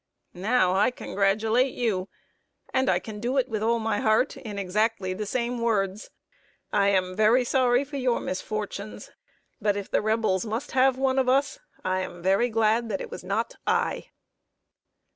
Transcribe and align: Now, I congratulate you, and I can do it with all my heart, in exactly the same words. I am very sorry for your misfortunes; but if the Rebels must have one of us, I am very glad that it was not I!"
Now, 0.33 0.73
I 0.75 0.89
congratulate 0.89 1.75
you, 1.75 2.09
and 2.73 2.89
I 2.89 2.97
can 2.97 3.19
do 3.19 3.37
it 3.37 3.47
with 3.47 3.61
all 3.61 3.77
my 3.77 3.99
heart, 3.99 4.35
in 4.35 4.57
exactly 4.57 5.13
the 5.13 5.27
same 5.27 5.59
words. 5.61 6.09
I 6.73 6.87
am 6.87 7.15
very 7.15 7.43
sorry 7.43 7.83
for 7.85 7.97
your 7.97 8.19
misfortunes; 8.19 9.11
but 9.61 9.77
if 9.77 9.91
the 9.91 10.01
Rebels 10.01 10.43
must 10.43 10.71
have 10.71 10.97
one 10.97 11.19
of 11.19 11.29
us, 11.29 11.59
I 11.85 11.99
am 11.99 12.23
very 12.23 12.49
glad 12.49 12.89
that 12.89 12.99
it 12.99 13.11
was 13.11 13.23
not 13.23 13.53
I!" 13.67 14.07